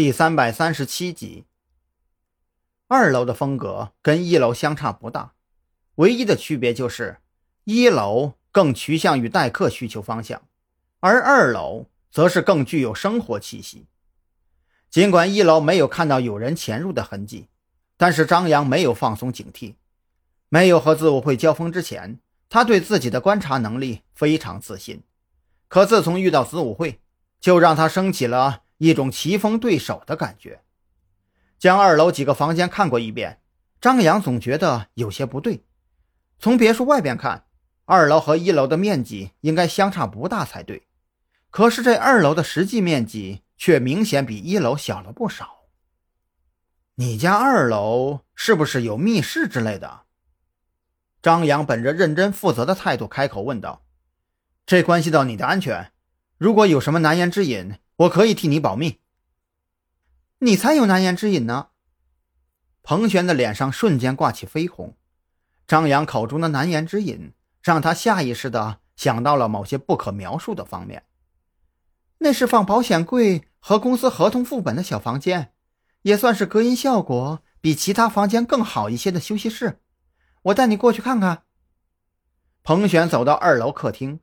[0.00, 1.44] 第三百三十七集。
[2.88, 5.34] 二楼的风格跟一楼相差不大，
[5.96, 7.18] 唯一的区别就是
[7.64, 10.40] 一楼更趋向于待客需求方向，
[11.00, 13.84] 而二楼则是更具有生活气息。
[14.88, 17.48] 尽管一楼没有看到有人潜入的痕迹，
[17.98, 19.74] 但是张扬没有放松警惕。
[20.48, 25.02] 没有和子午会交锋之前，他对自己的观察能力非常自信。
[25.68, 27.00] 可自从遇到子午会，
[27.38, 28.62] 就让他升起了。
[28.80, 30.62] 一种棋逢对手的感觉。
[31.58, 33.42] 将二楼几个房间看过一遍，
[33.78, 35.64] 张扬总觉得有些不对。
[36.38, 37.44] 从别墅外边看，
[37.84, 40.86] 二楼和一楼的面积应该相差不大才对，
[41.50, 45.66] 可是这二楼的实际面积却明显比一楼小了不少。
[46.94, 50.04] 你家二楼是不是有密室之类的？
[51.20, 53.84] 张扬本着认真负责的态度开口问道
[54.64, 55.92] ：“这关系到你的安全，
[56.38, 58.98] 如果有什么难言之隐。”我可以替你保密。
[60.38, 61.68] 你才有难言之隐呢。
[62.82, 64.96] 彭璇的脸上瞬间挂起绯红，
[65.66, 71.04] 张扬口中的难言之隐让他下意识的想到了某些不可描述的方面。
[72.18, 75.52] 那是放保险柜和公司合同副本的小房间，
[76.02, 79.78] 也算是隔音效果比其他房间更好一些的休息室。
[80.44, 81.42] 我带你过去看看。
[82.62, 84.20] 彭璇走到二楼客厅，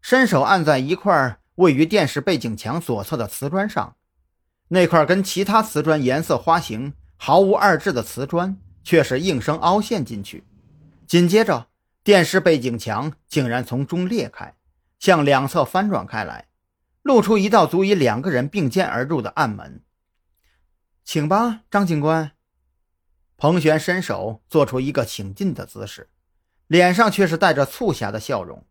[0.00, 1.38] 伸手按在一块。
[1.58, 3.96] 位于电视背景墙左侧的瓷砖上，
[4.68, 10.44] 那块跟其他瓷砖颜色花型毫无二致的瓷砖，却是应声凹陷进去。
[11.06, 11.66] 紧接着，
[12.04, 14.54] 电视背景墙竟然从中裂开，
[15.00, 16.46] 向两侧翻转开来，
[17.02, 19.82] 露出一道足以两个人并肩而入的暗门。
[21.04, 22.30] 请吧，张警官。
[23.36, 26.08] 彭璇伸手做出一个请进的姿势，
[26.68, 28.64] 脸上却是带着促狭的笑容。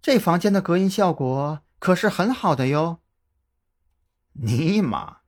[0.00, 1.62] 这房间的隔音效果。
[1.80, 3.00] 可是很好的哟。
[4.34, 5.18] 尼玛，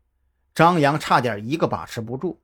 [0.54, 2.40] 张扬差点一个把持不住，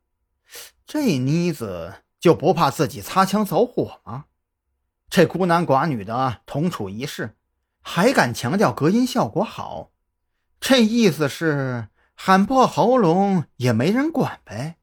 [0.85, 4.25] 这妮子就不怕自己擦枪走火吗？
[5.09, 7.37] 这孤男寡女的同处一室，
[7.81, 9.93] 还敢强调隔音效果好，
[10.59, 14.79] 这意思是喊破喉咙也没人管呗？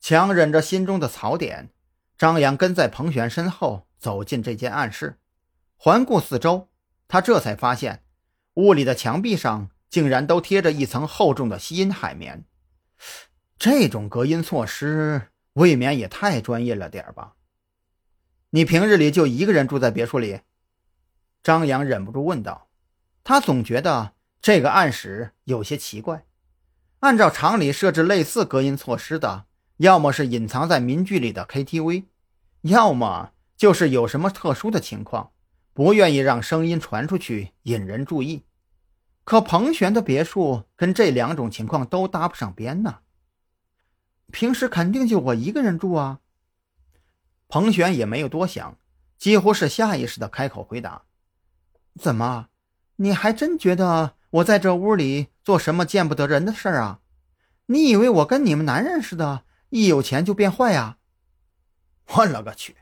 [0.00, 1.70] 强忍着心中的槽点，
[2.18, 5.18] 张扬跟在彭璇身后走进这间暗室，
[5.76, 6.68] 环顾四周。
[7.14, 8.02] 他这才发现，
[8.54, 12.44] 屋里的墙壁上竟然都贴着一层厚重的吸音海绵。
[13.56, 17.34] 这种隔音措施未免也太专业了点吧？
[18.50, 20.40] 你平日里就一个人住在别墅里？
[21.40, 22.66] 张扬忍不住问道。
[23.22, 26.26] 他总觉得这个暗室有些奇怪。
[26.98, 29.44] 按照常理，设置类似隔音措施的，
[29.76, 32.06] 要么是隐藏在民居里的 KTV，
[32.62, 35.30] 要么就是有什么特殊的情况。
[35.74, 38.44] 不愿意让声音传出去引人注意，
[39.24, 43.00] 可彭璇的别墅跟这两种情况都搭不上边呢。
[44.30, 46.20] 平时肯定就我一个人住啊。
[47.48, 48.78] 彭璇也没有多想，
[49.18, 51.02] 几乎是下意识的开口回答
[52.00, 52.48] ：“怎么，
[52.96, 57.00] 你还真觉得我在这屋里做什么见不得人的事儿啊？
[57.66, 60.98] 你以为我跟你们男人似的，一有钱就变坏呀？”
[62.14, 62.76] 我勒个去！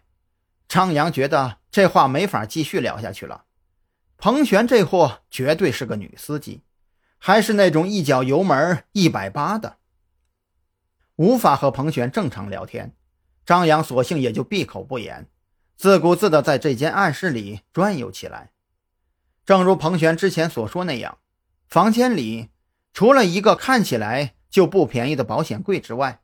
[0.69, 3.47] 张扬觉得这话没法继续聊下去了。
[4.19, 6.61] 彭璇这货绝对是个女司机，
[7.17, 9.79] 还是那种一脚油门一百八的，
[11.17, 12.95] 无法和彭璇正常聊天。
[13.47, 15.27] 张扬索性也就闭口不言，
[15.75, 18.53] 自顾自地在这间暗室里转悠起来。
[19.47, 21.17] 正如彭璇之前所说那样，
[21.67, 22.51] 房间里
[22.93, 26.21] 除了一个看起来就不便宜的保险柜之外，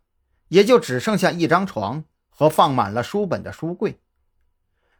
[0.49, 3.99] 也就只剩下一张床和放满了书本的书柜。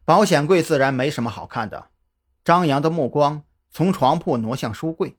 [0.09, 1.89] 保险柜自然没什么好看的。
[2.43, 5.19] 张扬的目光从床铺挪向书柜，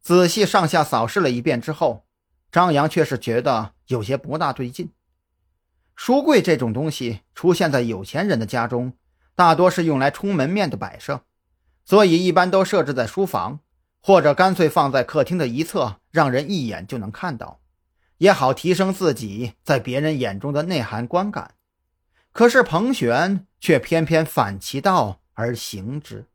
[0.00, 2.04] 仔细上下扫视了一遍之后，
[2.50, 4.90] 张扬却是觉得有些不大对劲。
[5.94, 8.94] 书柜这种东西出现在有钱人的家中，
[9.36, 11.20] 大多是用来充门面的摆设，
[11.84, 13.60] 所以一般都设置在书房，
[14.02, 17.60] 或者干脆放在客厅的一侧，让人一眼就能看到，
[18.18, 21.52] 也好提升自己在别人眼中的内涵观感。
[22.36, 26.26] 可是彭璇却偏偏反其道而行之。